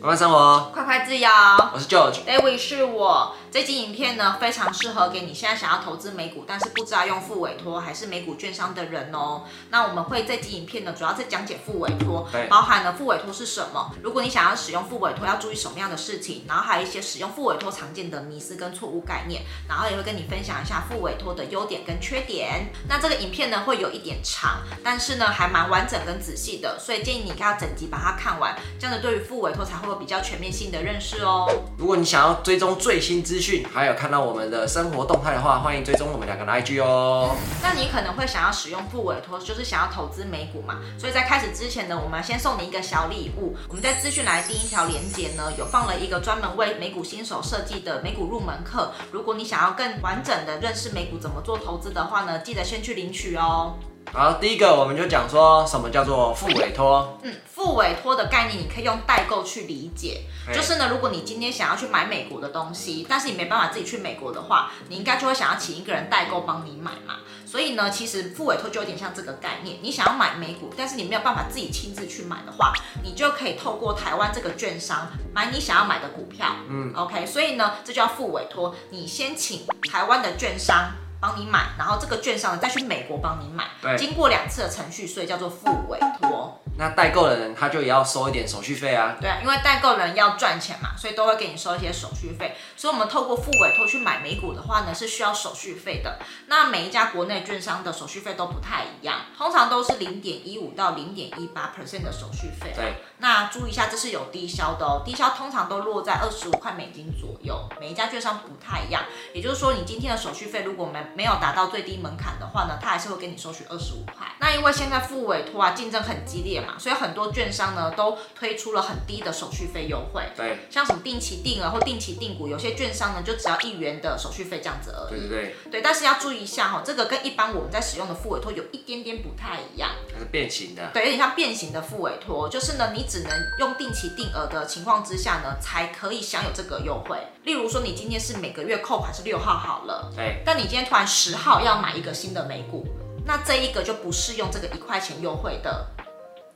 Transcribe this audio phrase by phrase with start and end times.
[0.00, 1.28] 快快生活，快快自由。
[1.74, 3.34] 我是 George，David 是我。
[3.52, 9.42] 这集影片呢，非常适合给你现在想要投资美股，但是不知道用副委托还是美股券商的人哦。
[9.70, 22.72] 那我们会这集影片呢，主要是讲解副委托，包含了副委托是什么，如果你想要使用副委托，要注意什么样的事情，然后还有一些使用副委托常见的迷思跟错误概念，然后也会跟你分享一下副委托的优点跟缺点。
[22.88, 31.50] 那这个影片呢，会有一点长，但是呢，还蛮完整跟仔细的，所以建议你要整集把它看完，这样子对于副委托才会有比较全面性的认识哦。
[31.76, 37.34] 如果你想要追踪最新资讯，还有看到我们的生活动态的话，欢迎追踪我们两个的 IG 哦。
[37.62, 40.80] 那你可能会想要使用副委托，就是想要投资美股嘛？
[40.98, 43.56] 所以在开始之前呢，我们先送你一个小礼物。
[43.68, 48.92] 我们在资讯栏第一条连接呢，有放了一个专门为美股新手设计的美股入门课。
[49.10, 53.74] 如果你想要更完整的认识美股怎么做投资的话呢，记得先去领取哦。
[54.12, 57.16] 好，第一个我们就讲说什么叫做副委托。
[57.22, 67.16] 嗯，复委托的概念你可以用代购去理解，就是呢，如果你今天想要去买美国的东西，但是你没办法自己去美国的话，你应该就会想要请一个人代购帮你买嘛。
[67.44, 72.72] 所以呢，其实付委托就有点像这个概念，你想要买美股，但是你没有办法自己亲自去买的话，
[73.04, 76.46] 你就可以透过台湾这个券商买你想要买的股票。
[76.66, 80.92] 嗯，OK，所以呢，这叫付委托，你先请台湾的券商。
[81.20, 86.60] 帮你买，然后这个券商再去美国帮你买，对经过两次的程序，所以叫做付委托。
[86.78, 89.14] 那代购的人他就也要收一点手续费啊。
[89.20, 92.56] 对啊，因为代购人要赚钱嘛，所以都会给你收一些手续费。
[92.74, 96.18] 所以，我们透过付委托去买美股的话呢，是需要手续费的。
[96.46, 102.72] 那每一家国内券商的手续费都不太一样，通常都是零点一五到零点一八 percent 的手续费。
[102.74, 105.02] 对，那注意一下，这是有低消的哦。
[105.04, 109.02] 低消通常都落在二十五块美金左右，每一家券商不太一样。
[109.34, 114.26] 也就是说，你今天的手续费如果没没有达到最低门槛的话呢，它还是会给你收取二十五块。
[114.38, 142.86] 那因为现在付委托啊竞争很激烈嘛，所以很多券商呢都推出了很低的手续费优惠，对，像什么定期定额或定期定股，有些券商呢就只要一元的手续费这样子而已，对对对，对，但是要注意一下哈，这个跟一般我们在使用的付委托有一点点不太一样，它是变形的，对，有点像变形的付委托，就是呢你只能用定期定额的情况之下呢才可以享有这个优惠，例如说你今天是每个月扣款是六号好了，对，但你今天突然十号要买一个新的美股，
[143.24, 145.86] 那这一个就不适用这个一块钱优惠的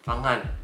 [0.02, 0.40] 方案，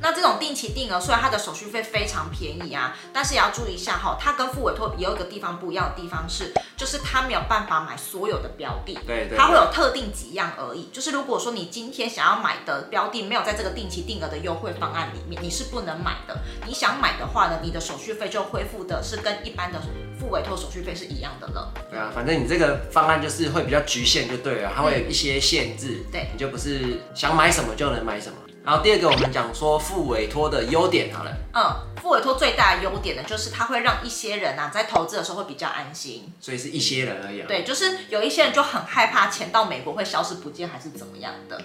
[0.00, 10.88] 那这种定期定额，虽然它的手续费非常便宜啊，但是也要注意一下哈，它跟付委托也有一个地方不一样的地方是，就是它没有办法买所有的标的，对，对对，它会有特定几样而已。
[10.92, 16.38] 就是如果说你今天想要买的标的没有在这个定期定额的优惠方案里面，你是不能买的。
[16.66, 19.80] 你想买的话呢，你的手续费就恢复的是跟一般的
[20.18, 21.72] 付委托手续费是一样的了。
[21.90, 28.36] 对啊，反正你这个方案就是会比较局限就对了，它会有一些限制，嗯、对，你就不是想买什么就能买什么。
[28.68, 31.34] 然后第二个，我们讲说付委托的优点好了。
[31.54, 36.30] 嗯，付委托最大的优点呢，就是它会让一些人啊，在投资的时候会比较安心。
[36.38, 37.46] 所以是一些人而已啊。
[37.48, 41.58] 对，就是有一些人就很害怕钱到美国会消失不见，还是怎么样的。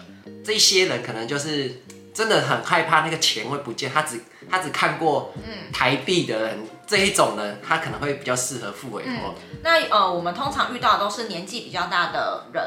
[0.45, 1.81] 这一些人可能就是
[2.13, 5.33] 真的很害怕那个钱会不见，他只他只看过
[5.73, 9.35] 台币的人，嗯、这一种呢，他可能会比较适合付委托。
[9.51, 12.63] 嗯、那呃，我们通常遇到的都是年纪比较大的人。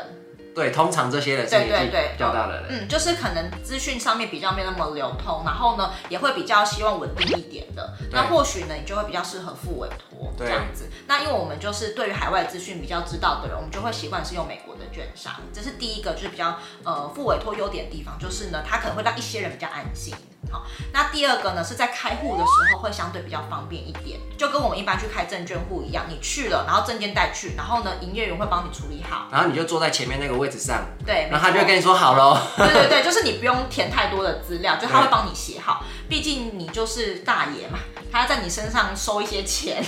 [0.57, 7.95] 对，通常这些人是年纪比较大的人，嗯，就是可能资讯上面比较没那么流通，然后呢，也会比较希望稳定一点的。
[8.11, 10.89] 那或许呢，你就会比较适合付委托这样子。
[11.07, 15.35] 那因为我们就是对于海外资讯比较知道的人，我们就会习惯是用美国的券商。
[15.53, 20.15] 这是第一个，就是比较呃付委托优点的地方，就是呢，它可能会让一些人比较安心。
[20.51, 37.79] 好，那第二个呢，是在开户的时候会相对比较方便一点，就跟我们一般去开证券户一样，你去了，然后证件带去，然后呢，营业员会帮你处理好，然后你就坐在前面那个位置上，对，然后他就会跟你说好喽，对对对，就是你不用填太多的资料， 就他会帮你写好，毕竟你就是大爷嘛，
[38.13, 39.85] 他要在你身上收一些钱。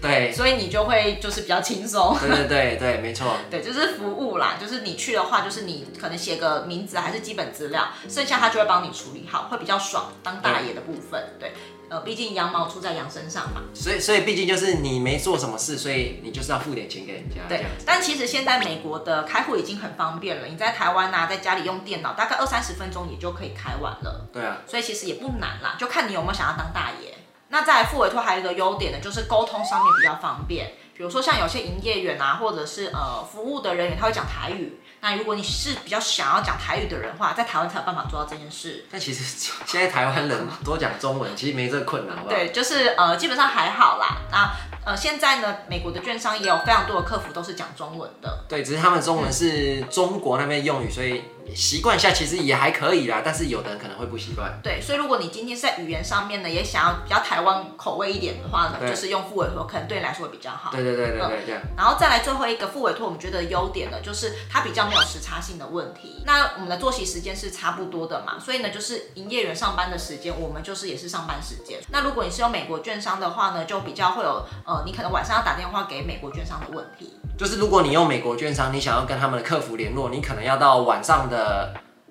[0.00, 2.16] 对，所以你就会就是比较轻松。
[2.20, 3.36] 对对对对，没错。
[3.50, 10.12] 对，就是服务啦，就是你去的话，就是你可能写个名字还是基本资料，剩下他就会帮你处理好，会比较爽。
[10.22, 11.52] 当大爷的部分，对，对，
[11.88, 13.62] 呃，毕竟羊毛出在羊身上嘛。
[13.72, 17.36] 所以所以毕竟就是你没做什么事，所以你就是要付点钱给人家。
[17.48, 24.26] 对，但其实现在美国的开户已经很方便了，你在台湾啊，在家里用电脑，大概二三十分钟也就可以开完了。
[24.32, 27.14] 对啊，所以其实也不难啦，就看你有没有想要当大爷。
[27.48, 30.72] 那在副委托还有一个优点呢，就是沟通上面比较方便。
[30.96, 34.80] 比如说像有些营业员啊，或者是呃服务的人员，他会讲台语。
[35.02, 38.86] 那如果你是比较想要讲台语的人的话，在台湾才有办法做到这件事。
[38.90, 39.22] 但其实
[39.66, 42.34] 现在台湾人多讲中文，其实没这个困难，好不好？
[42.34, 44.22] 对，就是呃基本上还好啦。
[44.32, 44.50] 那
[44.90, 48.44] 呃现在呢，美国的券商也有非常多的客服都是讲中文的。
[48.48, 51.22] 对，只是他们中文是中国那边用语，所以。
[51.54, 54.58] 习惯一下其实也还可以啦，但是有的人可能会不习惯。
[54.62, 60.70] 对，所以如果你今天是在语言上面呢，也想要比较台湾口味一点的话呢，就是用副委托，可能对你来说会比较好。
[60.72, 61.70] 对对对对对，这样、嗯。
[61.76, 66.22] 然后再来最后一个副委托，我们觉得优点呢，就是它比较没有时差性的问题。
[66.26, 71.78] 那我们的作息时间是差不多的嘛，所以呢，就是营业员上班的时间，我们就是也是上班时间。
[71.90, 77.14] 那如果你是用美国券商的话呢，就比较会有呃，你可能晚上要打电话给美国券商的问题。
[77.38, 81.35] 就是如果你用美国券商，你想要跟他们的客服联络，你可能要到晚上的。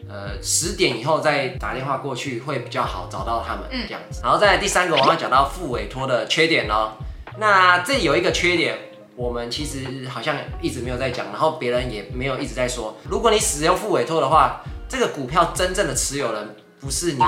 [0.08, 4.22] 呃，十点以后再打电话过去会比较好找到他们这样子。
[4.22, 6.94] 嗯、然后在第三个，我要讲到副委托的缺点哦。
[7.38, 8.78] 那这有一个缺点，
[9.16, 12.96] 我们其实好像一直没有在讲，然后别人也没有一直在说。
[13.10, 17.20] 如果你使用副委托的话，这个股票真正的持有人不是你，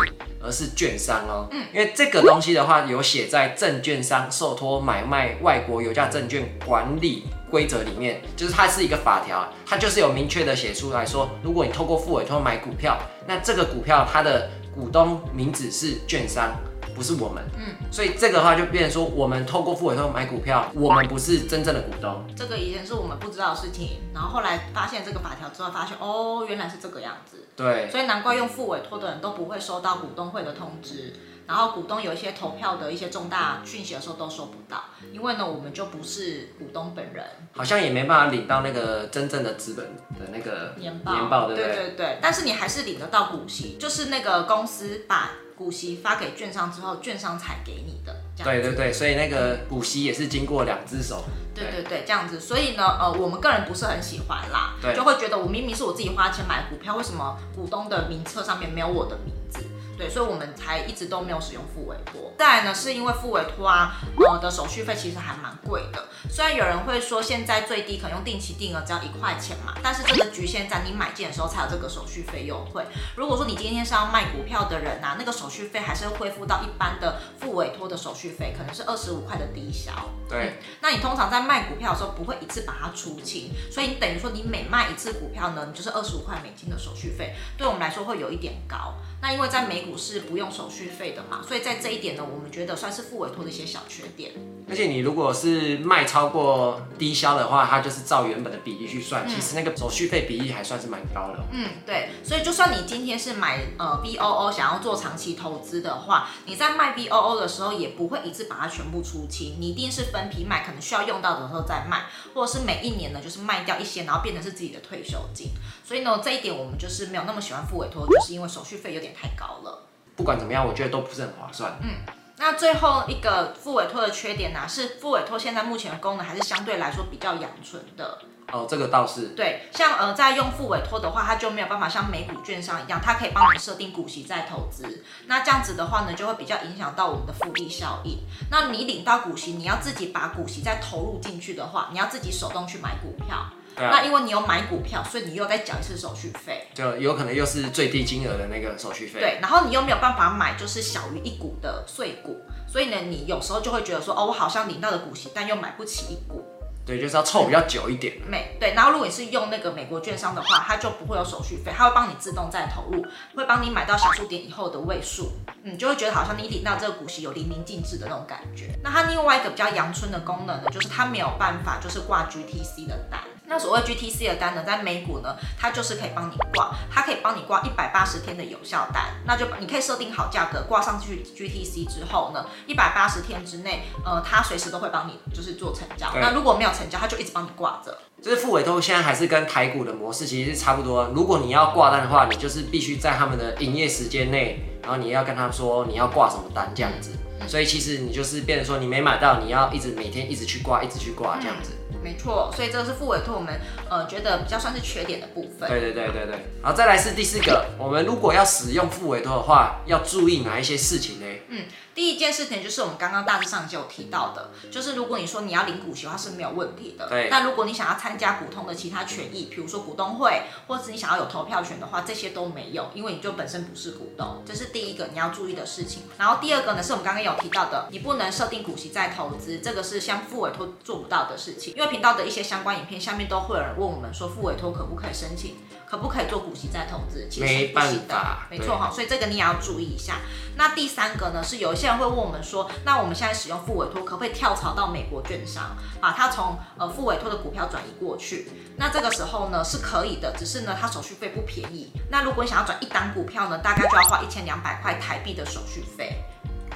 [0.42, 1.48] 而是券商哦。
[1.52, 16.56] 嗯，因为这个东西的话，有写在证券商受托买卖外国有价证券管理规则里面，就是它是一个法条，它就是有明确的写出来说，如果你透过付委托买股票，那这个股票它的股东名字是券商，
[16.98, 17.44] 不是我们。
[17.56, 22.26] 嗯，所以这个的话就变成说，我们透过付委托买股票，我们不是真正的股东。
[22.36, 27.46] 这个以前是我们不知道的事情，然后后来发现这个法条之后，发现哦，原来是这个样子。
[27.56, 31.14] 对，所以难怪用付委托的人都不会收到股东会的通知。
[31.48, 34.84] 然后股东有一些投票的一些重大讯息的时候都收不到，
[35.14, 37.24] 因为呢，我们就不是股东本人，
[37.54, 39.86] 好像也没办法领到那个真正的资本
[40.20, 41.74] 的那个年报，年报对不对？
[41.74, 48.16] 对对对，但是你还是领得到股息，就是那个公司把股息发给券商之后，券商才给你的。
[48.44, 51.24] 对对对，所以那个股息也是经过两只手。
[51.56, 59.66] 对对对，这样子，所以呢，呃，我们个人不是很喜欢啦，就会觉得我明明是我自己花钱买股票，为什么股东的名册上面没有我的名字？
[59.98, 62.32] 对，所以我们才一直都没有使用付委托。
[62.38, 66.08] 再来呢，是因为付委托啊，呃的手续费其实还蛮贵的。
[66.30, 72.86] 虽然有人会说现在最低可能用定期定额只要一块钱嘛，但是这个局限在你买进的时候才有这个手续费优惠。
[73.16, 79.92] 如果说你今天是要卖股票的人呐、啊，那个手续费还是会恢复到一般的付委托的手续费，可能是二十五块的低消。
[80.30, 88.94] 对、嗯，那你通常在卖股票的时候不会一次把它出清，所以你等于说你每卖一次股票呢，你就是二十五块美金的手续费，对我们来说会有一点高。
[89.22, 94.32] 那因为在美股是不用手续费的嘛，所以在这一点呢，我们觉得算是付委托的一些小缺点。
[94.70, 101.40] 而且你如果是卖超过低销的话，它就是照原本的比例去算，嗯、其实那个手续费比例还算是蛮高的。
[101.54, 102.10] 嗯，对。
[102.22, 115.52] 所以就算你今天是买呃 B O O 想要做长期投资的话，你在卖 B O O 的时候也不会一次把它全部出清，你一定是分批卖，可能需要用到的时候再卖，或者是每一年呢就是卖掉一些，然后变成是自己的退休金。
[115.86, 119.77] 所以呢，这一点我们就是没有那么喜欢付委托，就是因为手续费有点太高了。
[120.18, 121.78] 不管怎么样，我觉得都不是很划算。
[121.82, 122.00] 嗯，
[122.38, 128.18] 那最后一个副委托的缺点呢、啊，是副委托现在目前的功能还是相对来说比较养存的。
[128.52, 129.34] 哦，这个倒是。
[129.36, 135.04] 对，像呃，在用副委托的话，它就没有办法像美股券商一样，它可以帮你设定股息再投资。
[135.28, 138.20] 那这样子的话呢，就会比较影响到我们的复利效应。
[138.50, 143.46] 那你领到股息，你要自己把股息再投入进去的话，你要自己手动去买股票。
[143.78, 149.20] 啊、那因为你有买股票，所以你又再缴一次手续费，就有可能又是最低金额的那个手续费。
[149.20, 156.44] 对，然后你又没有办法买就是小于一股的碎股，所以呢，你有时候就会觉得说，哦，我好像领到的股息，但又买不起一股。
[156.86, 158.16] 对，就是要凑比较久一点。
[158.26, 163.06] 美对，然后如果你是用那个美国券商的话，它就不会有手续费，它会帮你自动再投入，
[163.36, 168.72] 会帮你买到小数点以后的位数，嗯，就会觉得好像你领到这个股息有淋漓尽致的那种感觉。
[168.82, 173.20] 那它另外一个比较阳春的功能呢，就是它没有办法就是挂 GTC 的单。
[173.58, 186.08] 那所谓 GTC 的单呢，在美股呢，它就是可以帮你挂，它可以帮你挂一百八十天的有效单，那就你可以设定好价格，挂上去 GTC 之后呢，一百八十天之内，呃，它随时都会帮你就是做成交。
[186.22, 187.98] 那如果没有成交，它就一直帮你挂着。
[188.22, 191.06] 就是付委托现在还是跟台股的模式其实是差不多。
[191.16, 197.10] 如果你要挂单的话，你就是必须在他们的营业时间内，然后你要跟他说你要挂什么单这样子。
[197.48, 201.72] 所以其实你就是变成说你没买到，你要一直每天一直去挂，一直去挂这样子。
[202.04, 205.68] 没错，所以这个是副委托我们呃觉得比较算是缺点的部分。
[205.70, 206.46] 对对对对对。
[206.62, 211.26] 好，再来是第四个，我们如果要使用副委托的话，要注意哪一些事情呢？
[211.50, 211.66] 嗯。
[211.98, 217.10] 第一件事情就是我们刚刚大致上就有提到的，就是如果你说你要领股息的话是没有问题的。
[217.10, 217.28] 对。
[217.28, 226.04] 但如果你想要参加股东的其他权益，比如说股东会，或者是你想要有投票权的话，这些都没有，因为你就本身不是股东，这是第一个你要注意的事情。
[226.20, 231.74] 然后第二个呢，是我们刚刚有提到的，你不能设定股息再投资，这个是像副委托做不到的事情。
[231.76, 235.56] 因为频道的一些相关影片下面都会有人问我们说，副委托可不可以申请，
[235.90, 237.28] 可不可以做股息再投资？
[237.30, 240.16] 其实没办法，没错哈，所以这个你也要注意一下。
[240.58, 242.70] 那第三个呢，是有一些人会问我们说。
[242.84, 248.52] 那我们现在使用副委托，可不可以跳槽到美国券商，把它从呃副委托的股票转移过去？
[248.76, 251.92] 那这个时候呢是可以的，只是呢它手续费不便宜。
[252.10, 256.22] 那如果你想要转一档股票呢，大概就要花一千两百块台币的手续费。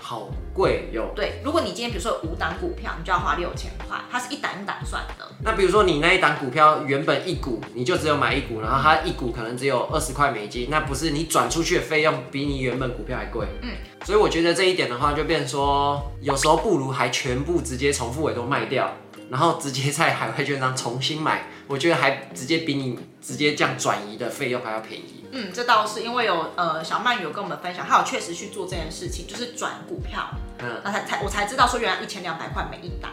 [0.03, 1.13] 好贵哟！
[1.15, 5.25] 对，如果你今天比如说有五档股票，你就要花六千块，它是一档一档算的。
[5.43, 13.46] 那比如说你那一档股票原本一股你就只有买一股，然后它一股可能只有二十块美金，那不是你转出去的费用比你原本股票还贵？
[13.62, 18.91] 嗯，所以我觉得这一点的话，就变成说有时候不如还全部直接从复委托卖掉，
[19.29, 25.21] 然后直接在海外券商重新买，我觉得还直接比你直接这样转移的费用还要便宜。
[25.32, 33.12] 嗯，这倒是因为有呃小曼有跟我们分享，他有确实去做这件事情，就是转股票，嗯，那才才我才知道说原来一千两百块每一单。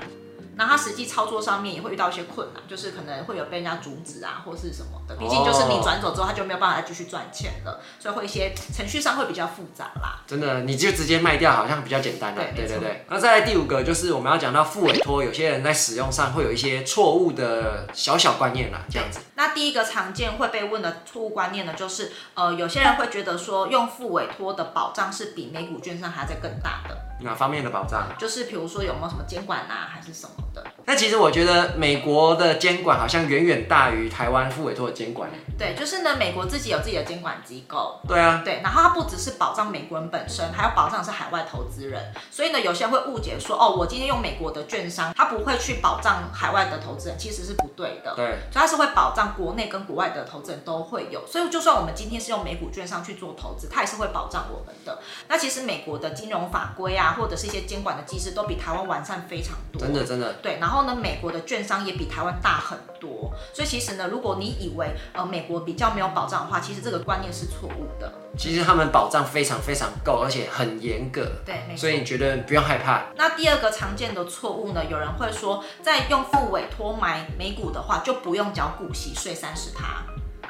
[0.60, 5.14] 那他实际操作上面也会遇到一些困难，就是可能会有被人家阻止啊，或是什么的。
[5.14, 10.20] 毕竟就是你转走之后，他就没有办法再继续赚钱了，所以会一些程序上会比较复杂啦。
[10.26, 12.34] 真的，你就直接卖掉好像比较简单。
[12.34, 13.06] 对对对对。
[13.08, 19.20] 那再来第五个就是我们要讲到复委托，有些人在使用上会有一些错误的小小观念啦，这样子。
[19.38, 26.98] 那第一个常见会被问的错误观念呢，就是呃有些人会觉得说用付委托的保障是比美股券商还要再更大的。
[27.20, 28.08] 哪方面的保障？
[28.16, 30.64] 就是比如说有没有什么监管啊，还是什么的？
[30.84, 35.28] 那其实我觉得美国的监管好像远远大于台湾付委托的监管。
[35.58, 38.00] 对，就是呢，美国自己有自己的监管机构。
[38.06, 38.42] 对啊。
[38.44, 42.12] 对，然后它不只是保障美国人本身，还要保障是海外投资人。
[42.30, 48.14] 所以呢，有些人会误解说，哦，我今天用美国的券商，它不会去保障海外的投资人，其实是不对的。
[48.14, 48.26] 对。
[48.52, 51.26] 所以它是会保障国内跟国外的投资人都会有。
[51.26, 54.98] 所以就算我们今天是用美股券商去做投资，它也是会保障我们的。
[55.28, 59.80] 那其实美国的金融法规啊，或者是一些监管的机制，都比台湾完善非常多。
[59.80, 60.34] 真的，真的。
[60.34, 63.32] 对，然后呢，美国的券商也比台湾大很多。
[63.52, 68.12] 所以其实呢，如果你以为呃美国比较没有保障的话，其实这个观念是错误的。
[68.36, 71.26] 其实他们保障非常非常够，而且很严格。
[71.44, 71.80] 对，没错。
[71.80, 73.06] 所以你觉得不用害怕。
[73.16, 80.04] 那第二个常见的错误呢，有人会说，在用副委托买美股的话，就不用缴股息税三十趴。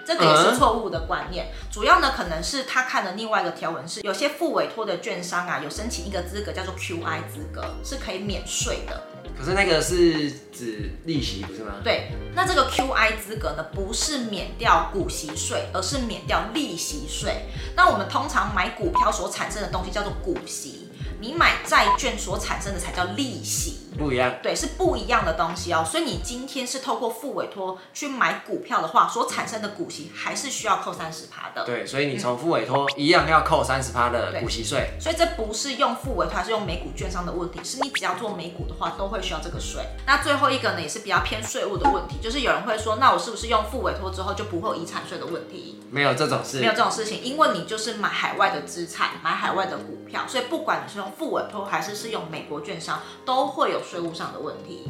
[0.05, 9.03] 这个也是错误的观念，主要呢可能是他看的另外一个条文是，有些副委托的券商啊，有申请一个资格叫做 QI 资格，是可以免税的。
[9.39, 11.75] 可是那个是指利息不是吗？
[11.85, 17.45] 对，那这个 QI 资格呢，不是免掉股息税，而是免掉利息税。
[17.77, 20.88] 那我们通常买股票所产生的东西叫做股息，
[21.21, 23.85] 你买债券所产生的才叫利息。
[23.99, 25.85] 不一样，对，是不一样的东西哦。
[25.85, 31.65] 所以你今天是透过付委托去买股票的话，所产生的股息还是需要扣三十趴的。
[31.65, 34.91] 对，所以你从付委托一样要扣三十趴的股息税。
[35.01, 39.83] 所以这不是用付委托还是用美股券商的问题，是你只要做美股的话，都会需要这个税。
[40.07, 45.83] 那最后一个呢，也是比较偏税务的问题，就是有人会说，那我是不是用付委托之后就不会有遗产税的问题？
[45.91, 54.85] 没有这种事，没有这种事情，因为你就是买海外的资产，买海外的股票，所以不管你是用付委托还是是用美国券商，都会有税务上的问题。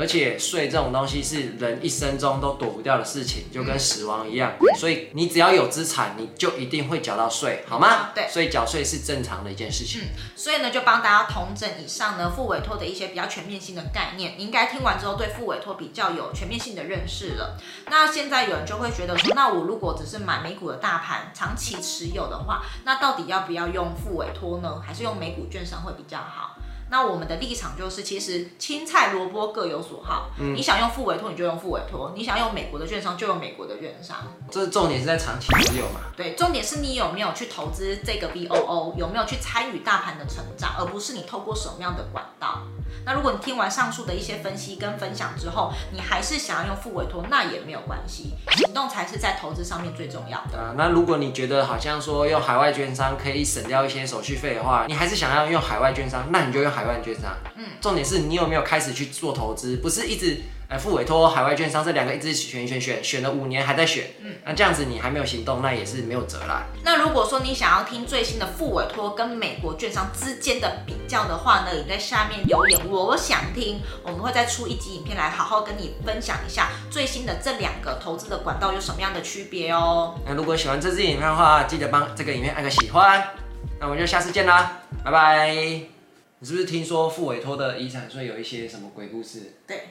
[0.00, 4.54] 而且税这种东西是人一生中都躲不掉的事情，就跟死亡一样。
[4.78, 8.12] 所以你只要有资产，你就一定会缴到税，好吗？
[8.14, 10.00] 对，所以缴税是正常的一件事情。
[10.00, 17.58] 嗯，所以呢，就帮大家统整以上呢付委托的一些比较全面性的概念，你应该听完之后对付委托比较有全面性的认识了。
[17.90, 24.80] 那现在有人就会觉得说，那我如果只是买美股的大盘，长期持有的话，那到底要不要用付委托呢？
[24.80, 26.56] 还是用美股券商会比较好？
[26.90, 30.30] 那我们的立场就是，其实青菜萝卜各有所好。
[30.38, 34.16] 嗯，你想用副委托，你就用副委托；你想用美国的券商，就用美国的券商。
[34.50, 36.00] 这重点是在长期持有嘛？
[36.16, 42.62] 对，重点是你有没有去投资这个 VOO，有没有去参与大盘的成长，而不是你透过什么样的管道。
[43.06, 50.58] 那如果你听完上述的一些分析跟分享之后，你还是想要用副委托，那也没有关系，行动才是在投资上面最重要的。
[50.58, 56.80] 啊，那如果你觉得好像说用海外券商可以省掉一些手续费的话，你还是想要用海外券商，那你就用海。
[56.80, 57.36] 海外券商。
[57.56, 60.40] 嗯，重点是你有没有开始去做投资，不是一直。
[60.70, 66.64] 哎，复委托、海外券商这两个一直选选选选了五年还在选，嗯，那这样子你还没有行动，那也是没有辙啦。
[66.84, 80.20] 那如果说你想要听最新的付委托跟美国券商之间的比较的话呢，你在下面留言，我想听，我们会再出一集影片来好好跟你分享一下最新的这两个投资的管道有什么样的区别哦。
[80.24, 83.34] 那如果喜欢这支影片的话，记得帮这个影片按个喜欢。
[83.80, 85.52] 那我们就下次见啦，拜拜。
[85.52, 89.56] 你是不是听说付委托的遗产税有一些什么鬼故事？
[89.66, 89.88] 对。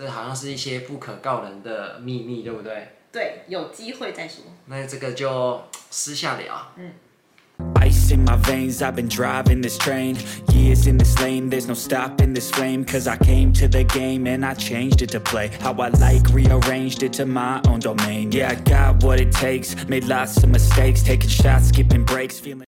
[0.00, 2.88] 这好像是一些不可告人的秘密，对不对？
[3.12, 4.42] 对，有机会再说。
[4.64, 6.72] 那这个就私下聊。
[6.76, 6.90] 嗯。
[7.74, 10.16] Ice in my veins, I've been driving this train.
[10.48, 12.86] Years in this lane, there's no stopping this flame.
[12.86, 15.50] Cause I came to the game and I changed it to play.
[15.60, 18.32] How I like, rearranged it to my own domain.
[18.32, 22.64] Yeah, I got what it takes, made lots of mistakes, taking shots, skipping breaks, feeling.